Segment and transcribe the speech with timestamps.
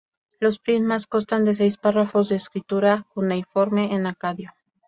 [0.39, 4.51] Los prismas constan de seis párrafos de escritura cuneiforme en acadio.